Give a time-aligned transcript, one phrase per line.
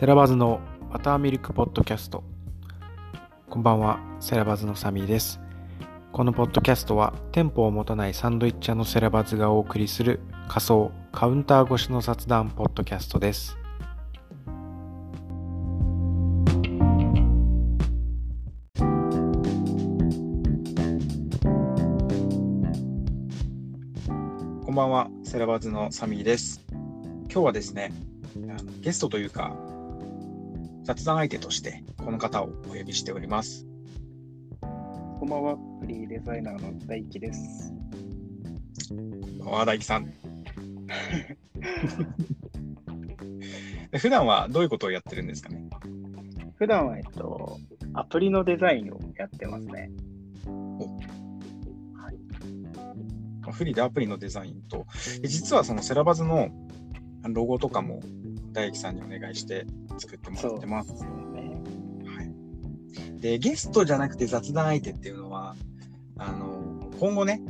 [0.00, 2.24] セラバズのバターミルクポッドキャスト。
[3.50, 5.38] こんばんは、セラバズのサミーです。
[6.10, 13.58] このポッドキャストは店舗を持たないサンドイッチ屋のセラバズがお送りする仮想カウンター越しの雑談ポッドキャストです。
[24.64, 26.64] こんばんは、セラバズのサミーです。
[26.70, 27.92] 今日はですね、
[28.80, 29.54] ゲストというか、
[30.90, 33.64] 雑談相手としてこの方をお呼びしております。
[34.60, 37.72] こんばんは、フリーデザイナーの大輝です。
[38.88, 40.06] こんばんは、大樹さん。
[43.92, 45.70] で 普段はどういうことをやってるんですかね？
[46.56, 47.60] 普段は、えっと、
[47.94, 49.92] アプリのデザインをやってますね。
[53.52, 54.86] フリーでアプリのデザインと、
[55.22, 56.48] で実はそのセラバズの
[57.28, 58.00] ロゴとかも
[58.52, 59.66] 大樹さんにお願いして
[59.98, 60.94] 作ってもらってます。
[60.96, 61.62] そうね。
[62.06, 65.56] はい、で、ゲストじゃなくて雑談相手っていうのは、
[66.18, 67.42] あの、今後ね、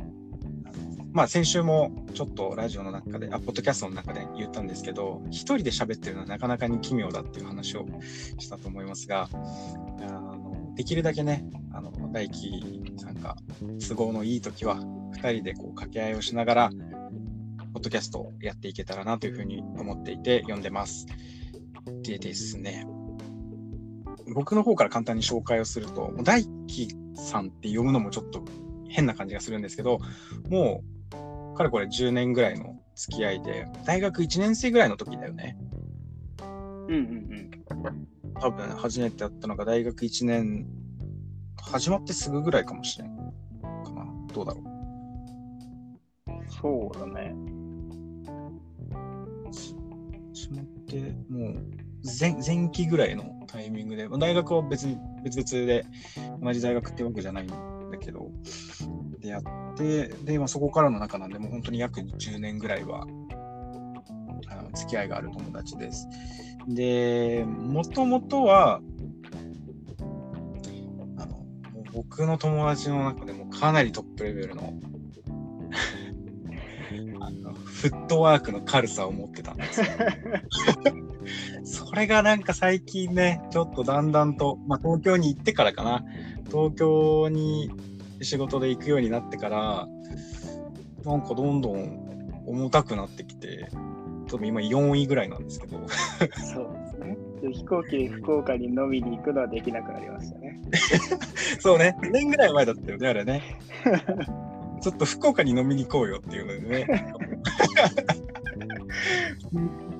[1.13, 7.85] まあ先週もちょっとラジオの中で、あ、ポッドキャストの中で言ったんですけど、一人で喋ってるのはなかなかに奇妙だっていう話を
[8.39, 13.35] したと思いますが、あのできるだけね、あの、大輝さんが
[13.87, 14.79] 都合のいい時は、
[15.11, 16.69] 二人でこう掛け合いをしながら、
[17.73, 21.07] ポッドキャストをやっていけたらなというふうに思っていて読んでます。
[22.03, 22.85] でですね、
[24.33, 28.43] 僕の方から簡単に紹介をすると、大輝さんって読むのもちょっと
[28.89, 29.99] 変な感じがするんですけど、
[30.49, 30.83] も
[31.53, 35.57] う、かれこれ10年ぐらいの付き合いで、大学1年生ぐらいの時だよね。
[36.87, 37.31] うんうん
[38.39, 40.67] 多分、初めて会ったのが大学1年、
[41.61, 43.15] 始まってすぐぐらいかもしれん。
[43.15, 44.05] かな。
[44.33, 44.61] どうだろ
[46.27, 46.31] う。
[46.31, 46.49] うん。
[46.49, 47.60] そうだね。
[50.91, 51.55] て、もう
[52.19, 55.85] 前、前期ぐらいのタイミングで、まあ大学は別に、別々で、
[56.41, 57.55] 同じ大学ってわけじゃないんだ
[57.99, 58.29] けど、
[59.19, 59.43] でやっ
[59.75, 63.05] て、で、まあ、そこからの中なんで、もう本当に約10年ぐらいは、
[64.47, 66.07] あの付き合いがある友達です。
[66.67, 68.81] で、もともとは、
[71.17, 71.45] あの、も
[71.81, 74.73] う僕の友達の中でもかなりトップレベル、の
[77.81, 79.87] フットワークの軽さを持ってたんですよ。
[81.63, 86.05] それがなんか最近ね、ちょっとだんだんと、まあ東京に行ってからかな、
[86.45, 87.71] 東京に
[88.21, 89.87] 仕事で行くようになってから、
[91.03, 93.67] なんかどんどん重たくなってきて、
[94.29, 97.17] 多分今4位ぐらいなんですけど、そうですね。
[97.41, 100.61] で飛行機で福岡に飲みに行くのはできなくなりましたね。
[101.59, 103.41] そうね、2年ぐらい前だったよね、あれね。
[104.81, 107.13] ちょっと福岡に飲みに行こうよっていうのでね。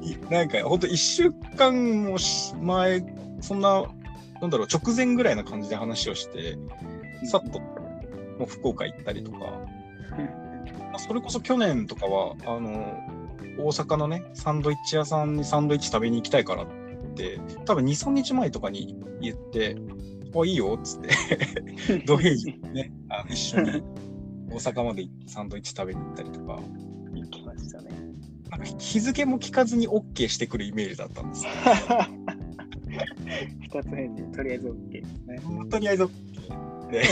[0.02, 3.04] いなんかほんと1週間もし前、
[3.42, 3.84] そんな、
[4.42, 6.58] なんだろう、直前ぐらいな感じで話をして、
[7.26, 12.98] さっともう福岡行ったりとか、まあそれこそ去年とかは、あの、
[13.60, 16.68] 大阪のね、サンドイッチ屋さんにサンドイッチ食べに行きたいからっ
[17.16, 19.76] て、多分2、3日前とかに言って、
[20.34, 23.84] あ、いいよっつって、土平日にね、あの一緒に
[24.50, 26.60] 大阪まで行ってサンドイッチ食べに行ったりとか、
[28.64, 31.52] 日付も聞かずに OK してくるイメージだったんですよ。
[33.62, 35.40] 二つ返事、とりあえず OK ですね。
[35.44, 37.04] 本当にあいつ OK で、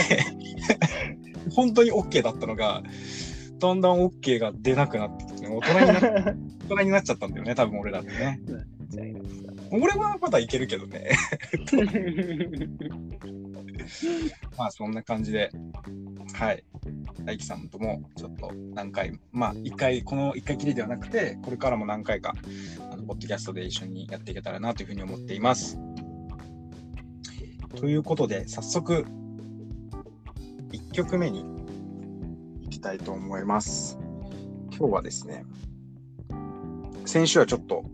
[1.50, 2.82] 本当に OK だったのが、
[3.58, 6.00] だんだん OK が出なくなってきて、大人になっ
[6.70, 8.40] 大人になっちゃったんだよね、多分俺らってね
[9.70, 11.10] 俺はまだいけるけどね。
[14.56, 15.50] まあそんな感じで、
[16.32, 16.64] はい。
[17.24, 22.34] 大樹さんともちょっと何回、まあ一回、この一回きりではなくて、これからも何回か、
[22.90, 25.78] あの、ポッドキャストで一緒にやっていけたらなというふうに思っています。
[27.76, 29.06] ということで、早速、
[30.72, 31.44] 1曲目に
[32.62, 33.98] 行きたいと思います。
[34.76, 35.44] 今日はですね、
[37.04, 37.84] 先週はちょっと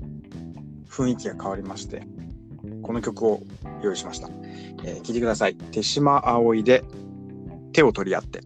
[0.88, 2.02] 雰囲気が変わりまして、
[2.86, 3.42] この曲を
[3.82, 4.28] 用意しました。
[4.84, 5.56] えー聞いてください。
[5.56, 6.84] 手島葵で
[7.72, 8.42] 手を取り合って。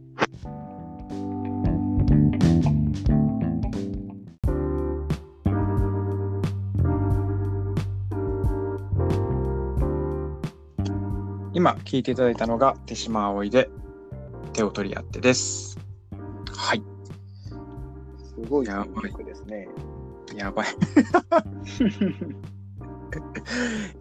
[11.52, 13.68] 今聞いていただいたのが手島葵で
[14.54, 15.78] 手を取り合ってです。
[16.50, 16.82] はい。
[18.24, 19.68] すごいやばい曲ですね。
[20.34, 20.66] やばい。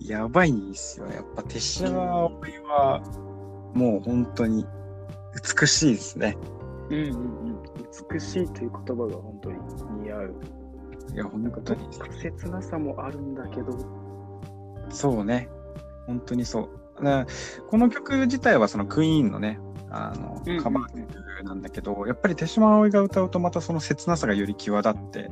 [0.02, 1.08] やばいんですよ。
[1.08, 3.02] やっぱ手島葵は
[3.74, 4.66] もう本当に
[5.60, 6.38] 美しいですね。
[6.90, 7.64] うんうんうん。
[8.12, 9.58] 美しいという言葉が本当に
[10.04, 10.36] 似合う。
[11.14, 11.82] いや、本当に。
[12.22, 13.78] 切なさもあるんだけど、
[14.90, 15.50] そうね。
[16.06, 16.70] 本当にそ
[17.00, 17.04] う。
[17.04, 17.26] な
[17.70, 19.60] この曲自体はそのクイーンのね、
[19.90, 25.32] あのうんうんカバー曲なんだけど、やっぱり手島葵が歌うとまたその切なさがより際立って、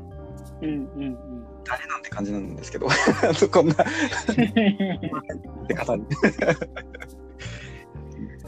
[0.61, 1.17] うんうんうん
[1.63, 2.87] 誰なんて感じなんですけど、
[3.51, 3.73] こんな。
[3.75, 3.77] っ
[5.67, 6.05] て方に。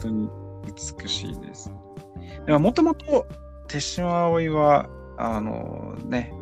[0.00, 0.30] 当に
[1.02, 1.70] 美しいです。
[2.46, 3.26] でもともと
[3.68, 6.32] 手島葵は、あのね、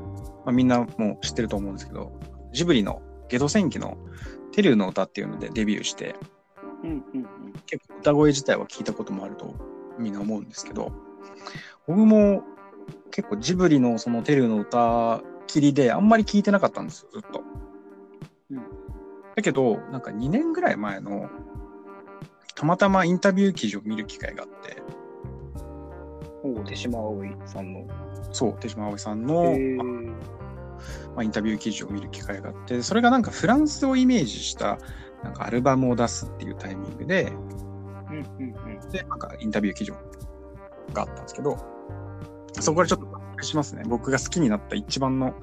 [0.44, 2.12] まあ、みんなもう知ってると思うんですけど、
[2.53, 3.99] ジブリのゲド戦記の
[4.53, 6.14] テリューの歌っていうのでデビューして、
[6.85, 7.26] うんうん
[7.67, 9.55] 結構歌声自体は聞いたこともあると
[9.99, 10.93] みんな思うんですけど、
[11.87, 12.44] 僕も
[13.11, 17.43] 結構ジブリのそのテリューの歌きりであんまり聞いてなかったんですよ、ずっと。
[18.50, 18.62] うん
[19.39, 21.31] だけど、なんか2年ぐらい前の、
[22.56, 24.83] たまたまインタビュー記事を見る機会があって、
[26.43, 26.59] うん。
[26.59, 27.87] お手島葵さんの。
[28.33, 29.56] そう、手島葵さんの、
[31.15, 34.79] まあ、インタビュー記事を見る機会があって、それがなんかフランスをイメージした
[35.23, 37.33] なんかアルバムを出すっていうタイミングで、
[38.11, 38.91] うんうんうん。
[38.91, 41.56] で、なんかインタビュー記事があったんですけど、
[42.61, 43.06] そこからちょっと
[43.44, 43.82] しますね。
[43.87, 45.35] 僕が好きになった一番の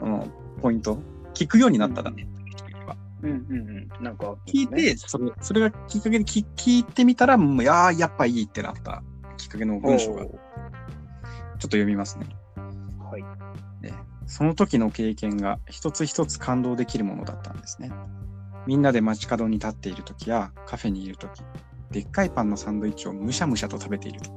[0.00, 0.28] あの
[0.62, 0.98] ポイント、
[1.34, 2.28] 聞くようになっただね。
[3.22, 4.04] うんうんうん。
[4.04, 9.02] なんか、聞いて、それそれがきっかけで聞聞いてみたら、もういやーやっぱいいってなった
[9.36, 10.30] きっかけの文章がちょっ
[11.58, 12.26] と読みますね。
[13.10, 13.24] はい。
[13.82, 13.92] で
[14.26, 17.90] その時の経験が一つ一つ感動できるものだったんですね。
[18.66, 21.42] みんなで街角に立っている時やカフェにいる時、
[21.90, 24.30] でっかいパンのサンドイッチをむしゃむしゃと食べている時、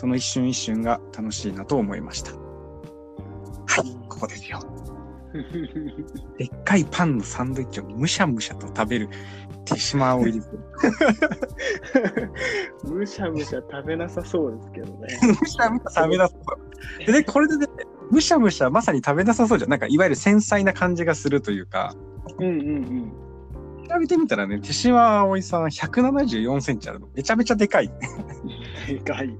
[0.00, 2.32] その一瞬一瞬が楽しいなと思いました。
[2.32, 4.58] はい、ここですよ。
[6.38, 9.10] でっかいパンのサンドイッチをむしゃむしゃと食べる
[9.66, 10.52] 手島葵ですよ。
[12.90, 15.18] むしゃむしゃ食べなさそうですけどね。
[15.38, 16.54] むしゃむしゃ食べなさそ
[17.02, 17.06] う。
[17.06, 17.66] でね、これでね、
[18.10, 19.70] むしゃむしゃまさに食べなさそうじゃん。
[19.70, 21.94] なんかいわゆる繊細な感じがするというか、
[22.38, 23.12] うんうん
[23.86, 27.08] 調べてみたらね、手島葵さん174センチあるの。
[27.12, 27.92] めちゃめちゃでかい。
[28.88, 28.96] うん。
[28.96, 29.36] でかい。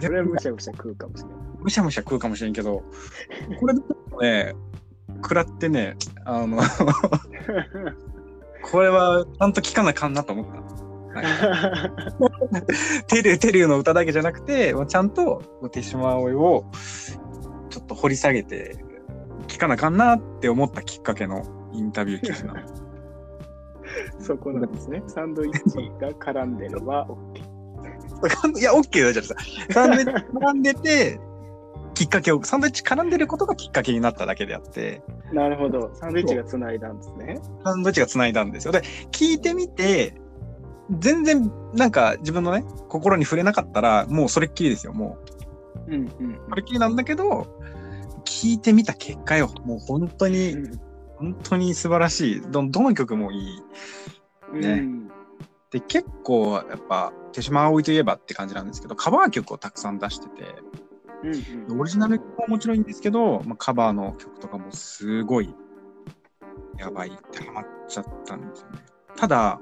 [0.00, 1.38] それはむしゃむしゃ食うかもしれない。
[1.60, 2.82] むしゃむしゃ食うかもしれんけど、
[3.58, 3.80] これで
[4.20, 4.54] ね、
[5.16, 6.62] 食らってね、あの、
[8.62, 10.80] これはちゃんと聞かなあかんなと思った。
[13.08, 15.42] テルテルの歌だけじゃなくて、ちゃんと
[15.72, 16.66] 手島葵を
[17.68, 18.76] ちょっと掘り下げて
[19.48, 21.42] 聞かなあかんなって思ったきっかけの
[21.72, 22.60] インタビュー記事なの。
[24.20, 25.02] そこなんですね。
[25.06, 27.49] サンドイッチが絡んでるは OK。
[28.58, 29.34] いや、OK だじゃんさ。
[29.70, 31.20] サンドイッチ絡んでて、
[31.94, 35.02] きっかけを、サンドイッチ絡んでることがきっかけになっただけであって、
[35.32, 35.90] なるほど。
[35.94, 37.40] サンドイッチがつないだんですね。
[37.64, 38.72] サンドイッチが繋いだんですよ。
[38.72, 40.14] で、聞いてみて、
[40.98, 44.92] 全然、なんか自分のね、心に触れなかったら、もうそれっきりですよ。
[44.92, 45.18] も
[45.88, 46.10] う、うんうん
[46.48, 47.46] それっきりなんだけど、
[48.24, 49.50] 聞いてみた結果よ。
[49.64, 50.56] もう本当に、
[51.16, 52.40] 本当に素晴らしい。
[52.40, 53.62] ど、どの曲もいい。
[54.54, 54.60] うん。
[54.60, 54.99] ねうん
[55.70, 60.54] で、結構、やっぱ、手島葵といえばって感じなんですけど、カバー曲をたくさん出してて、
[61.22, 61.34] うん
[61.70, 65.54] うんオリジナル曲ももちろんいいんですけど、まあ、カバーの曲とかもすごい
[66.78, 68.78] やばいってハマっちゃったんですよね。
[69.16, 69.60] ただ、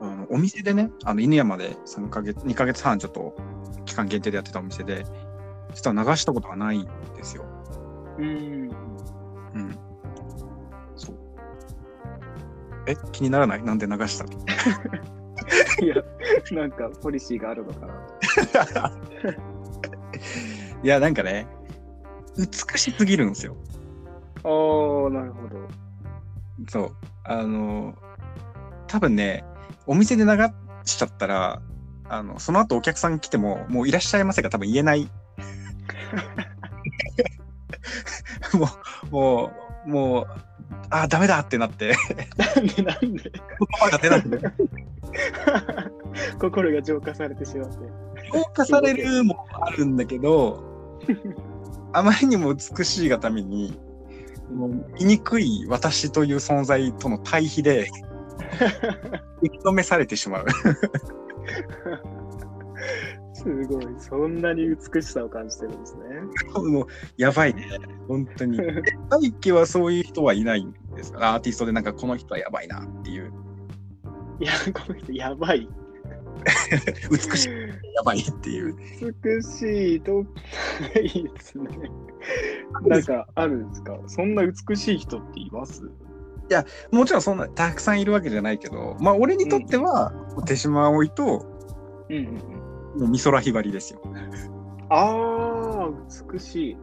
[0.00, 3.36] あのお店でね、あの犬山で3ヶ月、2ヶ月半ちょっと
[3.84, 5.04] 期間限定でやってたお店で、
[5.74, 7.44] 実は流したことがないんですよ。
[8.18, 8.26] うん。
[8.26, 9.78] うん。
[12.86, 13.62] え、気にならない？
[13.62, 14.30] なんで流したの？
[15.82, 15.96] いや、
[16.52, 17.94] なんかポリシーがあるのかな。
[20.82, 21.46] いや、なんかね、
[22.36, 23.56] 美しすぎるんですよ。
[24.44, 25.68] ああ、なるほど。
[26.68, 26.96] そう。
[27.24, 27.94] あの、
[28.86, 29.44] 多分ね、
[29.86, 30.30] お店で流
[30.84, 31.60] しちゃったら、
[32.08, 35.10] あの、その後お客さん来ても、もういらっしゃいませが多分言えない。
[38.54, 38.66] も
[39.04, 39.52] う、も
[39.86, 40.26] う、もう、
[40.90, 41.94] あー、ダメだってなって、
[42.46, 44.40] なんでなんで？
[46.38, 47.76] 心が浄化されてしまって。
[48.32, 51.00] 評価されるもあるんだけど、
[51.92, 53.78] あまりにも美しいがために、
[54.52, 57.88] もう醜い私という存在との対比で、
[59.42, 60.46] 受け止めされてしまう。
[63.46, 63.86] すごい。
[63.98, 66.02] そんなに美しさを感じてるんですね。
[66.68, 66.86] もう、
[67.16, 67.64] やばいね。
[68.08, 68.58] 本当に。
[69.08, 71.34] 大輝はそういう人はいないんですか？
[71.34, 73.32] アーティストでなんかこの人はやばいなっていう。
[74.40, 75.68] いや、この人やばい。
[77.10, 77.48] 美しい、
[77.94, 78.76] やばいっていう。
[79.00, 80.24] 美しいと
[80.80, 81.68] ないですね。
[82.82, 83.96] なんかあるんですか？
[84.08, 85.82] そんな美しい人っています？
[86.90, 90.12] もちろんそんなたくさんいるわけじゃないけど、まあ俺にとっては、
[90.46, 91.46] 手島葵と、
[92.08, 92.65] うんうんうん。
[92.98, 94.00] もう美空ひばりですよ。
[94.88, 95.90] ああ、
[96.32, 96.76] 美しい。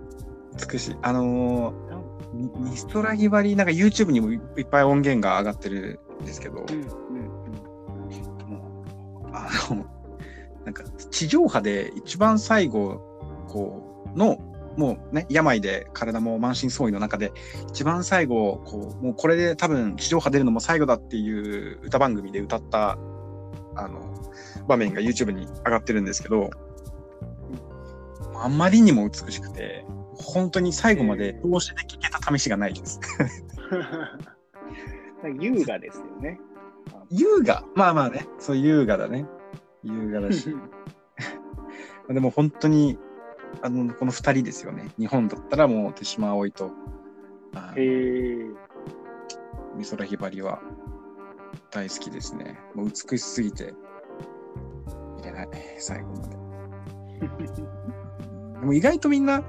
[0.71, 0.95] 美しい。
[1.01, 1.93] あのー
[2.33, 6.87] みミストラヒバリ、なんか YouTube にもいっぱい音源が上がってるんですけど、うんうん
[8.47, 9.85] もうあの、
[10.65, 13.01] なんか地上波で一番最後、
[13.47, 14.37] こう、の、
[14.77, 17.31] もうね、病で体も満身創痍の中で、
[17.69, 22.97] 一番最後、こう、もうこれで多分地上波出るのも最後だっていう歌番組で歌った、
[23.75, 23.99] あの、
[24.67, 26.51] 場面が YouTube に上がってるんですけど、
[28.35, 32.99] あんまりにも美しくて、本当に最後まで通しで聴けた試しがないです。
[35.23, 35.41] うん。
[35.41, 36.39] 優雅ですよね。
[37.09, 39.25] 優雅まあまあね、そう優雅だね。
[39.83, 40.55] 優雅だし。
[42.09, 42.97] でも本当に、
[43.61, 44.89] あの、この二人ですよね。
[44.99, 46.71] 日本だったらもう手島葵と。
[49.77, 50.61] 美空ひばりは
[51.73, 52.59] 大好きですね。
[52.75, 53.73] もう美しすぎて、
[55.17, 55.49] 見れない、
[55.79, 56.35] 最後まで。
[58.59, 59.43] でも意外とみんな、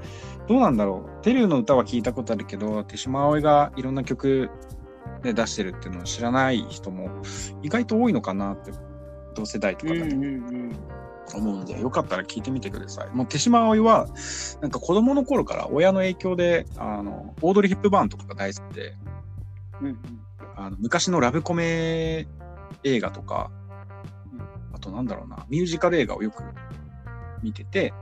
[0.48, 1.22] どうなんだろう。
[1.22, 4.50] テルの歌は聞いたことあるけど、手島葵がいろんな曲
[5.22, 7.08] で出してるっていうのを知らない人も
[7.62, 8.72] 意外と多いのかなって、
[9.34, 10.26] 同世代とかでもうんうんう
[10.66, 10.72] ん。
[11.34, 13.10] 思うんで、よかったら聞いてみてください。
[13.14, 14.06] もう手島葵は、
[14.60, 18.94] なんか子供の頃から親の影響で、あの、オードリー・ヒップバーンとかが大好きで、
[19.80, 20.23] うんうん。
[20.56, 22.26] あの昔のラブコメ
[22.82, 23.50] 映画とか、
[24.72, 26.42] あとなんだろうな、ミュージカル映画をよく
[27.42, 27.92] 見てて、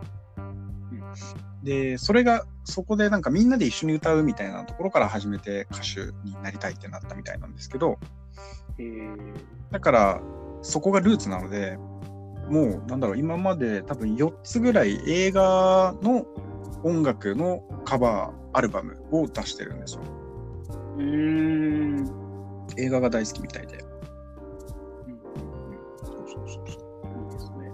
[1.62, 7.99] で、それが、そこでなんかみんなで一緒に歌うみたいなところから始めて歌手になりたいってなったみたいなんですけど、
[8.78, 9.16] へえ。
[9.71, 10.21] だから、
[10.62, 11.78] そこがルーツなので、
[12.49, 16.26] もう、なんだろう、今まで多分4つぐらい映画の
[16.82, 20.02] 音楽のカバーアルバムを出してるんですよ。
[20.97, 22.22] うーん。
[22.76, 23.76] 映画が大好きみたいで。
[23.76, 25.19] うん
[26.04, 26.83] そうそうそうそう。
[27.23, 27.71] いいですね。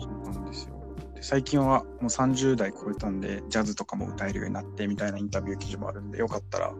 [0.00, 0.74] そうなんですよ。
[1.14, 6.72] で最近はもう30代超えたんで、ジャズとかも歌えるようになってみたいなインタビュー記事もあるんで、よかったら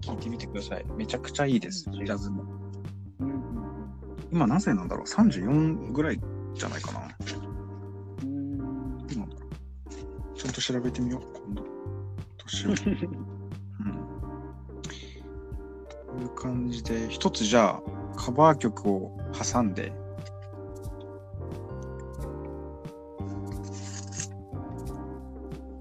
[0.00, 0.84] 聞いてみてください。
[0.96, 2.42] めちゃくちゃいいです、ジャズも。
[2.42, 3.48] うんうん
[4.30, 6.20] 今何歳なんだろう ?34 ぐらい
[6.52, 7.08] じゃないかな。
[8.22, 8.58] うん。
[8.58, 9.24] なんだろ
[10.34, 10.36] う？
[10.36, 11.64] ちゃんと調べてみよう、今度。
[12.36, 12.74] 年を。
[16.20, 17.82] いう感じで、一つじゃあ、
[18.16, 19.92] カバー曲を挟んで、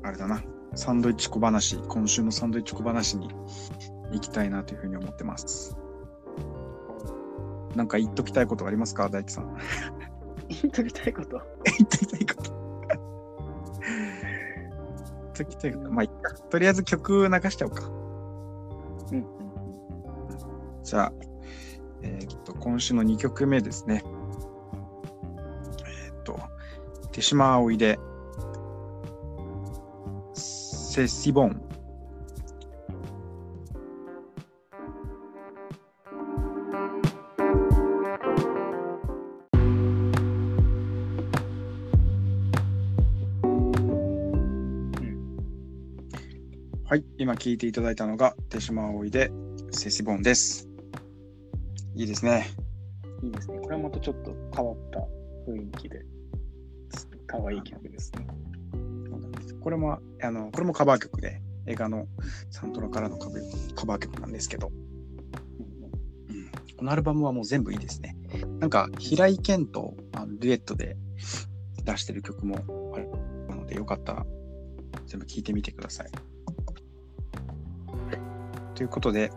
[0.03, 0.41] あれだな、
[0.75, 3.29] サンドイッチ小話、今週のサンドイッチ小話に
[4.12, 5.75] 行きたいなというふうに思ってます。
[7.75, 9.56] なんか言っときたいことありますか大地さん？
[10.50, 11.41] 言っときたいこと？
[11.65, 12.51] 言っときたいこと。
[15.22, 15.91] 言っときたいこと。
[15.91, 16.08] まあ
[16.50, 17.91] とりあえず曲流しちゃおうか。
[20.88, 21.13] じゃあ、
[22.01, 24.06] えーっと、今週の2曲目ですね。
[25.86, 26.39] えーっと、
[27.12, 28.00] 手島葵で、
[30.34, 31.62] セシボン。
[46.86, 49.29] はい、今聴いていただいたのが手島葵で
[49.72, 50.66] セシボンです。
[51.98, 52.48] いいですね。
[53.24, 53.58] いいですね。
[53.58, 55.00] これはまたちょっと変わった
[55.51, 56.06] 雰囲気で、
[57.25, 58.27] 可愛い曲ですね。
[59.60, 62.08] これも、あの、これもカバー曲で、映画の
[62.51, 63.30] サントラからのカ
[63.88, 68.16] バー曲なんですけど、うんこのアルバムはもう全部いいですね。
[68.60, 70.98] なんか、平井堅とあのデュエットで
[71.84, 72.58] 出してる曲も
[72.94, 73.10] ある
[73.56, 74.25] ので、よかったら
[75.08, 76.12] 全部聴いてみてください。
[78.75, 79.32] ということで、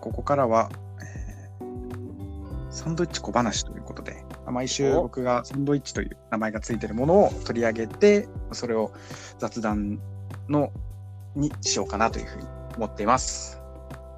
[0.00, 0.70] ここからは、
[2.84, 8.92] サンドイッチ小話ということで、まあ毎週お僕がサンドイッチという名前がついてるものを取り上げて、それを
[9.38, 10.00] 雑談
[10.50, 10.70] の
[11.34, 13.58] にしようかなというふうに思っています。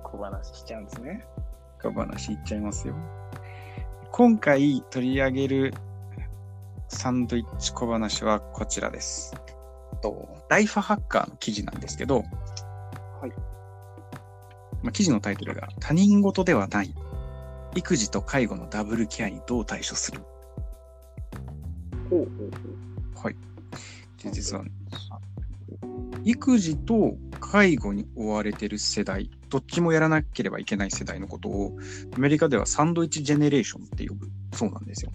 [0.03, 1.25] 小話しちゃうんですね。
[1.81, 2.97] 小話いっちゃいますよ。
[4.11, 5.75] 今回取り上げる
[6.89, 9.33] サンドイッチ小話はこちらです。
[10.03, 13.31] とライフハッカーの記事なんですけど、はい。
[14.83, 16.93] まあ、記事のタイトルが他人事ではない
[17.76, 20.21] 育児と介護のダブルケアにどう対処する？
[22.09, 22.28] ほうほう
[23.14, 23.37] ほはい。
[24.23, 24.71] で実はね、
[26.25, 31.76] 育児と介護に追われてる世代、どっちもやらなければいけない世代のことを、
[32.14, 35.12] アメリカではサンドイッチジェネレーションって呼ぶそうなんですよ。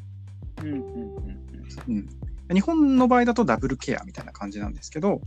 [0.61, 0.65] う。
[0.65, 1.41] うんうんうん
[1.87, 2.09] うん、
[2.53, 5.21] 日本の場合だとダブルケアみたいな感じなんですけど、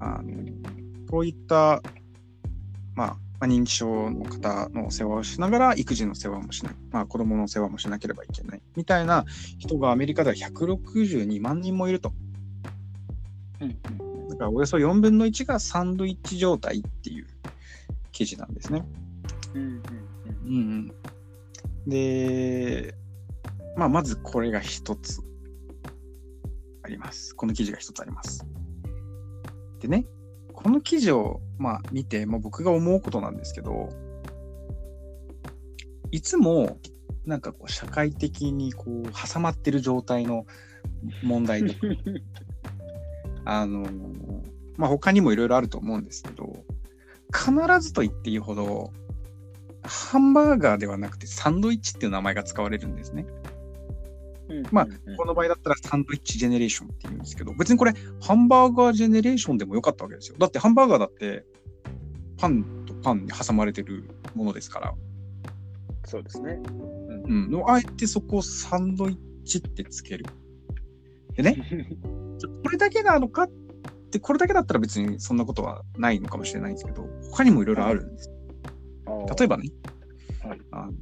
[0.00, 0.32] あの
[1.10, 1.82] こういった、
[2.94, 9.24] まあ、まあ、認知症の方の世話をしながら育児の世話もしない、まあ、子供の世話もしなければいけないみたいな
[9.58, 12.12] 人がアメリカでは162万人もいると。
[13.60, 17.26] うんうんだからおよそ4分の1がサンドイッチ状態っていう
[18.12, 18.84] 記事なんですね。
[19.54, 19.78] うんうん
[20.46, 20.92] うん、
[21.86, 22.94] で、
[23.76, 25.22] まあ、まずこれが一つ
[26.82, 27.34] あります。
[27.34, 28.46] この記事が一つあります。
[29.80, 30.04] でね、
[30.58, 33.90] この記事を、まあ、見て、まあ、僕が思うことなんですけど、
[36.10, 36.78] いつも
[37.24, 40.46] なんかこう社会的にこう挟まってる状態の
[41.22, 41.78] 問題とか
[43.44, 43.86] あの
[44.76, 46.64] まあ他にもいろいろあると思うんですけど
[47.32, 48.92] 必ずと言っていいほど
[49.84, 53.26] ハンバーガーではなくてサンドイッチっていう名前が使われるんですね。
[54.70, 54.86] まあ
[55.16, 60.36] この場合だったらサンドイッチジェネレーションって言うんですけど別にこれハンバーガージェネレーションでもよかったわけですよ。
[60.38, 61.44] だってハンバーガーだって
[62.38, 64.94] パンとパンに挟まれてるものですから。
[66.04, 66.60] そうですね。
[67.26, 70.24] うん、のあえてそこをサンドイッチってつける。
[71.34, 71.56] でね、
[72.64, 73.50] これだけなのかっ
[74.10, 78.30] て、これだけだったら別にそんなことはないのかもしれないんですけど、他にもいろいろあるんです。
[79.38, 79.70] 例えばね、
[80.42, 80.92] はいあの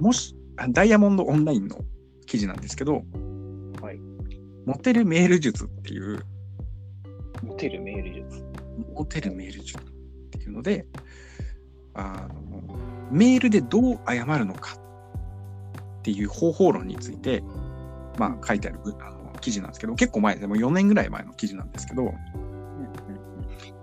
[0.00, 1.78] もし、あダイヤモンドオンラインの
[2.26, 3.02] 記事なんですけど、
[3.80, 4.00] はい。
[4.66, 6.20] モテるメール術っていう、
[7.42, 8.44] モテるメール術。
[8.94, 9.80] モテるメール術っ
[10.30, 10.86] ていうので、
[11.94, 12.62] あの
[13.10, 14.76] メールでどう謝るのか
[16.00, 17.42] っていう方法論について、
[18.18, 22.04] まあ、書いてあるあの記事なんですけど、結構前でも4年ぐらい前の記事なんですけど、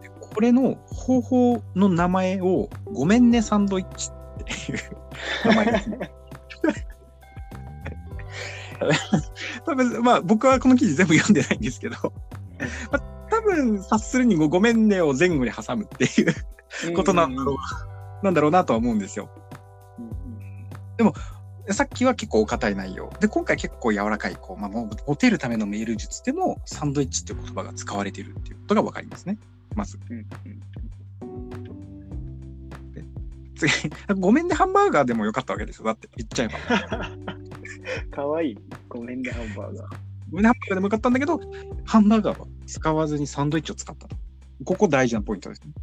[0.02, 4.80] でこれの方法の名前を、ごめんねサンドイッチっていう
[5.46, 6.12] 名前ですね。
[9.66, 11.96] 多分まあ僕はこの記事全部読んでないんですけど、
[12.92, 13.00] まあ、
[13.30, 17.56] 多分察するにごごめんねを前後に挟むっていうことなんだろう、
[18.26, 19.30] なんだろうなとは思うんですよ。
[21.72, 23.12] さっきは結構お堅い内容。
[23.20, 29.40] で、今回結構柔らかい、こう、まあ、モテるためのメール術でも、サンドイッチっていう言葉が使われているっていうことがわかりますね。
[29.74, 30.00] まず。
[30.10, 30.26] うんうん
[33.56, 33.72] 次、
[34.20, 35.86] ごめんね、ハンバーガーでもよかったわけですよ。
[35.86, 38.16] だって言っちゃえば。
[38.16, 38.58] かわいい。
[38.90, 39.98] ごめんね、ハンバーガー。
[40.30, 41.40] ごめんね、ハンバーガーでもよかったんだけど、
[41.86, 44.16] ハンバーガーは使わずにサンドイッチを使ったと。
[44.64, 45.74] ここ大事なポイントですね。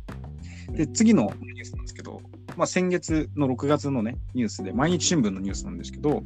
[0.76, 2.22] で、次のニュースなんですけど、
[2.56, 6.22] まあ、先月の6月のね、ニュースで、毎日新聞のニュースなんですけど、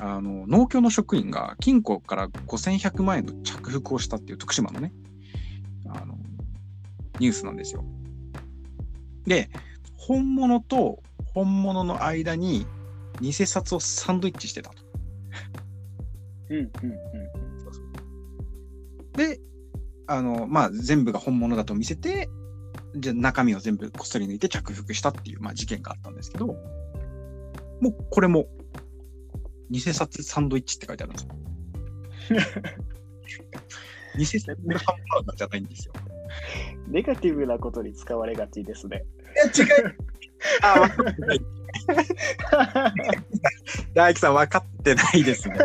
[0.00, 4.92] あの、農協の職員が金庫から5100万円の着服をしたっていう徳島のね、
[5.88, 6.18] あの、
[7.18, 7.84] ニュースなんですよ。
[9.26, 9.50] で、
[10.08, 11.02] 本物と
[11.34, 12.66] 本物の間に
[13.20, 14.82] 偽札をサンドイッチしてたと。
[16.48, 16.70] うんうんうん
[19.12, 19.40] で、
[20.06, 22.30] あの、まあ、全部が本物だと見せて、
[22.96, 28.46] じゃあ中身を全部こっそり抜いて着服したっていう、まあ、事件があったんですけど、もうこれも、
[29.70, 31.18] 偽札サンドイッチって書いてあるんで
[32.28, 32.38] すよ。
[34.16, 35.92] 偽札ハンバーガーじゃないんですよ。
[36.86, 39.04] ネガティブなことに使われがちですね。
[39.48, 39.96] 違う。
[40.62, 40.90] あ。
[43.94, 45.56] 大樹さん分かってないですね。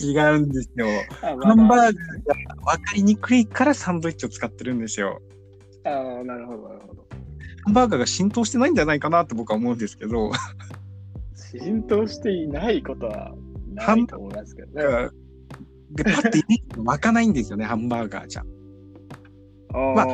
[0.00, 0.86] 違うんですよ。
[1.20, 1.94] ハハンバーガーが
[2.64, 5.20] 分かりにくいからサンドイッチを使ってるんですよ。
[5.84, 7.06] ああ、なるほど、なるほど。
[7.64, 10.30] ハンバーガーが浸透してないんじゃないかなと僕は思うんですけど、
[11.34, 13.34] 浸透していないことは
[13.72, 15.10] ないと思いますけどね。
[15.90, 16.42] で、パッて
[16.76, 18.44] 湧かないんですよね、ハンバーガーじゃ。
[19.72, 20.06] まあ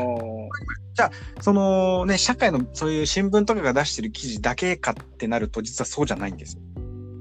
[0.98, 6.62] あそのね、社会のそういう新聞とかが出してる記事だけかってなると、実はそうじゃないんですよ。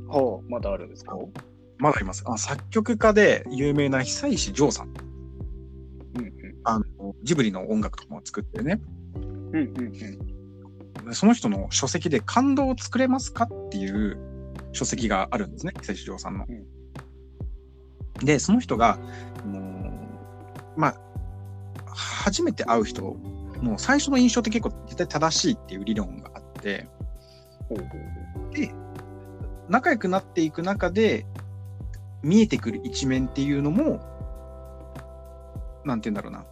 [0.09, 1.15] あ、ほう、まだあるんですか？
[1.77, 2.23] まだあります。
[2.25, 4.87] あ作曲家で有名な久石譲さん。
[4.87, 6.33] うんうん
[6.65, 8.81] あの、ジブリの音楽とかも作ってるね。
[9.15, 9.77] うんうん
[11.05, 11.15] うん。
[11.15, 14.17] その人の書籍で感動を作れますかっていう
[14.73, 16.45] 書籍があるんですね、久石譲さんの。
[18.21, 18.99] で、その人が、
[19.45, 21.01] もう、まあ、
[21.93, 23.17] 初めて会う人
[23.61, 26.87] の最初の印象って結構絶対正しいっていう理論があって、
[28.53, 28.73] で、
[29.67, 31.25] 仲良くなっていく中で
[32.23, 33.99] 見えてくる一面っていうのも、
[35.85, 36.45] なんて言うんだろうな。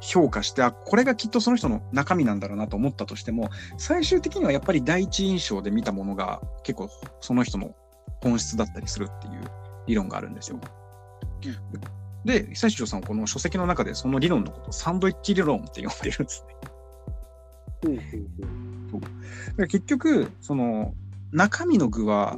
[0.00, 6.88] 評価して、あ、これがきっとその人の中身なんだろうなと思ったとしても、最終的にはやっぱり第一印象で見たものが結構
[7.20, 7.74] その人の
[8.22, 9.40] 本質だったりするっていう
[9.86, 10.60] 理論があるんですよ。
[12.26, 16.54] で、久石譲さんはこの書籍の中でその理論のことをサンドイッチ理論って呼んでるんですね。
[17.84, 19.12] うほうだか
[19.58, 20.92] ら結局、その
[21.32, 22.36] 中身の具は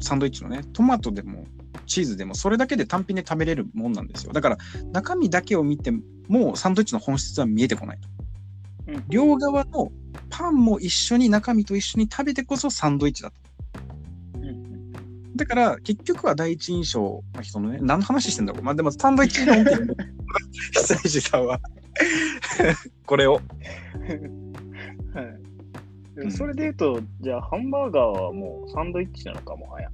[0.00, 1.46] サンドイッチのね、トマトでも
[1.86, 4.32] チーズでもそれだけで単品で食べれるもんなんですよ。
[4.32, 4.58] だから
[4.92, 5.92] 中身だけを見て
[6.28, 8.08] もサンドイッチの本質は見えてこないと。
[8.88, 9.92] うん両側の
[10.30, 13.36] パンも一緒に中身と一緒に食べてこそサンドイッチだと。
[15.38, 18.62] うんうんだから、結局は第一印象の人のね、何の話してんだろう。
[18.62, 19.62] まあでも、サンドイッチの被
[20.82, 21.60] 災地さんは、
[23.06, 23.34] これを。
[23.34, 23.44] はい。
[26.16, 29.88] でもそれで言うと、じゃあハンバーガーはもうサンドイッチなのかもはや。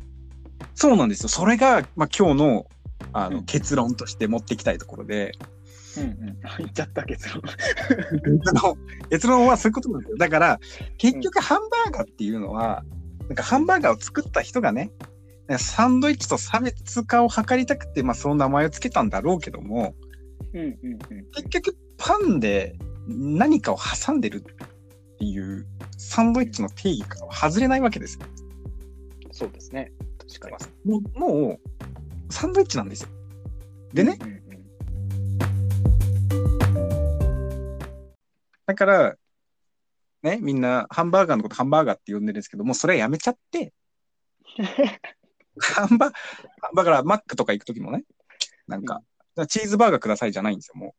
[0.75, 1.29] そうなんですよ。
[1.29, 2.67] それが、まあ今日の、
[3.13, 5.33] あの、うん結論として持っていきたいところで、
[5.99, 6.39] うんうん。
[6.59, 7.43] 言っちゃった結論。
[9.11, 10.17] 結論はそういうことなんですよ。
[10.17, 10.61] だから、
[10.97, 12.83] 結局ハンバーガーっていうのは、
[13.29, 14.91] なんかハンバーガーを作った人がね、
[15.59, 19.95] サンドイッチと差別化を図りたくて、まあその名前をつけたんだろうけども、
[20.53, 21.31] うんうんうん。
[21.33, 22.77] 結局パンで
[23.07, 24.41] 何かを挟んでるっ
[25.19, 25.67] ていう
[25.99, 28.25] サンドイッチの定義からは外れないわけですよ。
[29.33, 29.93] そうですね。
[30.19, 30.51] 確か
[30.85, 30.91] に。
[30.91, 31.59] もう、も
[32.31, 33.09] うサンドイッチなんですよ。
[33.93, 34.45] でね、うんうんうん
[38.67, 39.15] だから、
[40.23, 43.75] ね、みんなハンバーガーのことハンバーガーって呼んでるんですけども、それはやめちゃって、
[45.61, 46.13] ハンバー
[46.77, 48.05] だからマックとか行くときもね、
[48.67, 49.03] なんか、
[49.49, 50.95] チーズバーガーくださいじゃないんですよ、も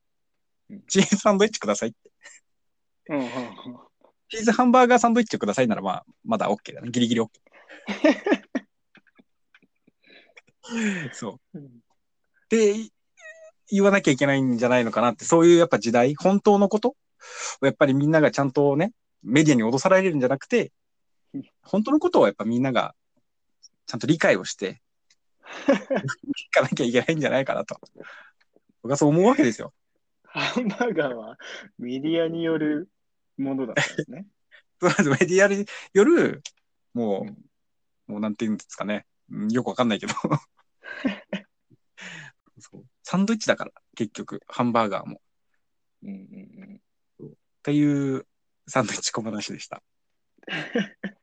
[0.70, 0.84] うんう。
[0.88, 1.98] チーズサンドイッチくださいって。
[3.10, 3.30] うんうんうん
[4.28, 6.90] チーズハンバーガーサンドイッチくださいなら、まあ、まだ OK だね。
[6.90, 7.30] ギリギリ OK。
[11.14, 11.60] そう。
[11.60, 12.90] うんって
[13.70, 16.96] 言わなきゃいけないんじゃないのかなって、そういうやっぱ時代、本当のこと？
[17.62, 18.92] をやっぱりみんながちゃんとね、
[19.24, 20.72] メディアに脅されるんじゃなくて
[21.34, 22.96] うん、本当のことをやっぱみんなが
[23.86, 24.82] ちゃんと理解をして、
[25.68, 27.80] いかなきゃいけないんじゃないかなと。
[28.82, 29.74] 僕はそう思うわけですよ。
[30.24, 31.38] ハンバーガーは
[31.78, 32.90] メディアによる
[33.38, 34.28] ものだったんですね。
[34.82, 36.42] そうなんですメディアによる、
[36.94, 37.38] もう、うん
[38.08, 39.08] もうなんていうんですかね。
[39.32, 40.14] うんよくわかんないけど。
[42.60, 45.22] そうサンドイッチだから、結局、ハンバーガーも。
[46.04, 46.82] うんうん
[47.26, 47.30] っ
[47.64, 48.28] ていう
[48.68, 49.82] サンドイッチ小話でした。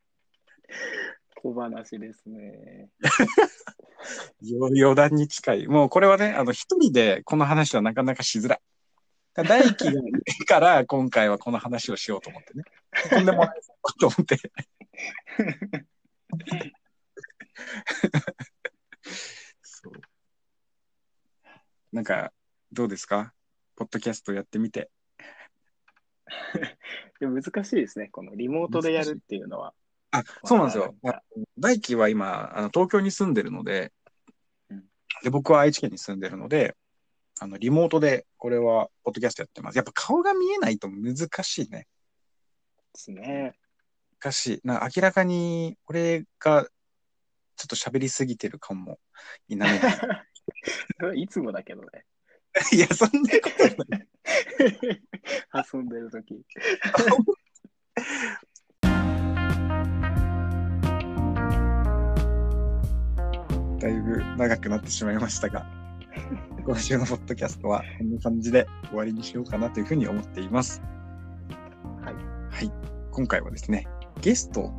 [1.43, 2.89] 小話ですね。
[4.41, 5.67] よ余談に近い。
[5.67, 8.59] もうこれはね、あの、一人でこの話はなかなかしづらい。
[9.35, 12.63] 大輝がいるから、 今回はこの話をしようと思ってね。
[13.09, 13.61] とんでもない
[13.99, 14.37] と思って。
[19.61, 19.93] そう。
[21.91, 22.31] なんか、
[22.71, 23.33] どうですか？
[23.75, 24.89] ポッドキャストやってみて。
[27.19, 28.07] 難しいですね。
[28.07, 29.73] このリモートでやるっていうのは。
[30.13, 30.95] あ、そうなんですよ。
[31.01, 31.23] まあ
[31.57, 33.91] 大輝は今、あの東京に住んでるので
[34.69, 34.83] うん、
[35.23, 36.75] で、僕は愛知県に住んでるので、
[37.39, 39.75] あの、リモートで、これは、ポッドキャストやってます。
[39.75, 41.87] やっぱ顔が見えないと難しいね。
[42.93, 43.55] ですね。
[44.21, 44.61] 難しい。
[44.63, 46.65] な明らかに、俺が、
[47.55, 48.99] ちょっと喋りすぎてるかも。
[49.47, 49.79] いない。
[51.17, 52.05] いつもだけどね。
[52.71, 54.07] いや、そんなことない。
[55.73, 56.45] 遊んでるとき。
[63.83, 65.67] だいぶ長くなってしまいましたが、
[66.65, 70.81] 今週のポッドキャストはこんな感じで終わりにしようかなというふうに思っています。
[72.01, 72.13] はい。
[72.49, 72.71] はい。
[73.11, 73.85] 今回はですね、
[74.21, 74.71] ゲスト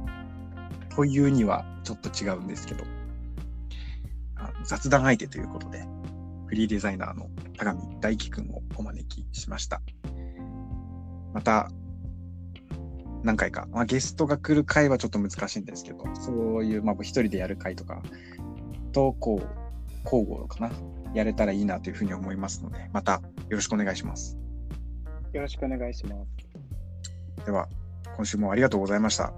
[0.96, 2.84] というにはちょっと違うんですけど、
[4.36, 5.84] あの雑談相手ということで、
[6.46, 9.82] フリーデザイナーの田上大輝くんをお招きしました。
[11.34, 11.68] また、
[13.22, 18.02] 何回か、まあ、ゲストが来る回はちょっと難しいんですけど、そういう、まあ、一人でやる回とか
[18.94, 19.46] と、こう、
[20.04, 20.70] 交互かな、
[21.12, 24.38] やれたらいいなというふうに思いますので、またよろしくお願いします。
[25.32, 26.16] よろしくお願いしま
[27.38, 27.44] す。
[27.44, 27.68] では、
[28.16, 29.32] 今週もありがとうございました。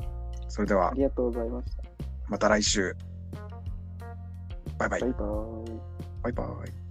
[0.48, 1.82] それではあ、りがとうございました。
[2.28, 2.94] また来週。
[4.78, 5.10] バイバイバイ。
[5.10, 5.80] バーイ。
[6.22, 6.85] バイバイ。